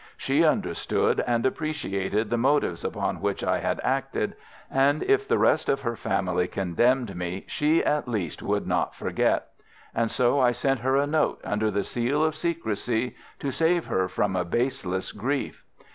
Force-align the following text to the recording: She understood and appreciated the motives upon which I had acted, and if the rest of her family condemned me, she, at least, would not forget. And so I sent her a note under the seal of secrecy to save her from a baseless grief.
She 0.17 0.43
understood 0.43 1.19
and 1.27 1.45
appreciated 1.45 2.31
the 2.31 2.35
motives 2.39 2.83
upon 2.83 3.21
which 3.21 3.43
I 3.43 3.59
had 3.59 3.79
acted, 3.83 4.35
and 4.71 5.03
if 5.03 5.27
the 5.27 5.37
rest 5.37 5.69
of 5.69 5.81
her 5.81 5.95
family 5.95 6.47
condemned 6.47 7.15
me, 7.15 7.45
she, 7.47 7.83
at 7.85 8.07
least, 8.07 8.41
would 8.41 8.65
not 8.65 8.95
forget. 8.95 9.49
And 9.93 10.09
so 10.09 10.39
I 10.39 10.53
sent 10.53 10.79
her 10.79 10.95
a 10.95 11.05
note 11.05 11.39
under 11.43 11.69
the 11.69 11.83
seal 11.83 12.23
of 12.23 12.33
secrecy 12.35 13.15
to 13.37 13.51
save 13.51 13.85
her 13.85 14.07
from 14.07 14.35
a 14.35 14.43
baseless 14.43 15.11
grief. 15.11 15.63